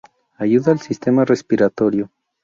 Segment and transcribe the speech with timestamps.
[0.39, 2.09] Ayuda al sistema respiratorio.